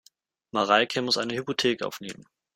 Mareike 0.51 1.03
muss 1.03 1.19
eine 1.19 1.35
Hypothek 1.35 1.83
aufnehmen. 1.83 2.25